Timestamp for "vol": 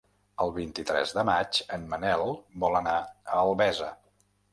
2.63-2.79